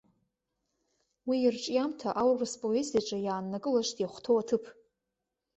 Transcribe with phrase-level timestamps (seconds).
[1.27, 4.63] Уи ирҿиамҭа аурыс поезиаҿы иааннакылашт иахәҭоу аҭыԥ.